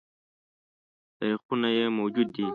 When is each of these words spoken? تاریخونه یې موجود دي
تاریخونه 1.17 1.67
یې 1.77 1.85
موجود 1.97 2.27
دي 2.35 2.45